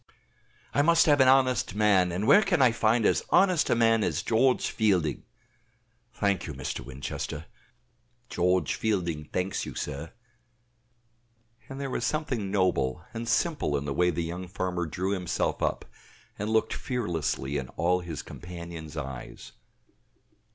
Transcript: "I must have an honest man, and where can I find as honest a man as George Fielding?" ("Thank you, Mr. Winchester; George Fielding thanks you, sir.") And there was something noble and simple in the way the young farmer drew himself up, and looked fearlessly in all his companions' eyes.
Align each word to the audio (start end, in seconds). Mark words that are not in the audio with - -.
"I 0.73 0.81
must 0.81 1.05
have 1.05 1.19
an 1.21 1.27
honest 1.27 1.75
man, 1.75 2.11
and 2.11 2.25
where 2.25 2.41
can 2.41 2.59
I 2.59 2.71
find 2.71 3.05
as 3.05 3.23
honest 3.29 3.69
a 3.69 3.75
man 3.75 4.03
as 4.03 4.23
George 4.23 4.67
Fielding?" 4.71 5.21
("Thank 6.11 6.47
you, 6.47 6.55
Mr. 6.55 6.79
Winchester; 6.79 7.45
George 8.27 8.73
Fielding 8.73 9.25
thanks 9.25 9.63
you, 9.63 9.75
sir.") 9.75 10.11
And 11.69 11.79
there 11.79 11.91
was 11.91 12.03
something 12.03 12.49
noble 12.49 13.05
and 13.13 13.29
simple 13.29 13.77
in 13.77 13.85
the 13.85 13.93
way 13.93 14.09
the 14.09 14.23
young 14.23 14.47
farmer 14.47 14.87
drew 14.87 15.11
himself 15.11 15.61
up, 15.61 15.85
and 16.39 16.49
looked 16.49 16.73
fearlessly 16.73 17.57
in 17.59 17.69
all 17.77 17.99
his 17.99 18.23
companions' 18.23 18.97
eyes. 18.97 19.51